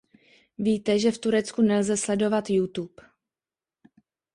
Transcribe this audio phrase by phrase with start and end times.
[0.57, 2.93] Víte, že v Turecku nelze sledovat YouTube.